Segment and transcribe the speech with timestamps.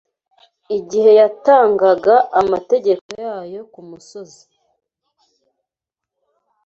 [0.77, 4.43] igihe yatangaga amategeko yayo ku musozi